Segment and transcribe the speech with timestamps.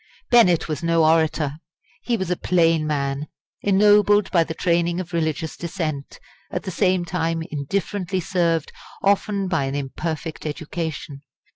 [0.31, 1.57] Bennett was no orator.
[2.01, 3.27] He was a plain man,
[3.61, 8.71] ennobled by the training of religious dissent, at the same time indifferently served
[9.03, 11.21] often by an imperfect education.